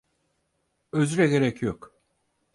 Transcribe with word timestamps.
Özre 0.91 1.27
gerek 1.27 1.61
yok. 1.63 1.93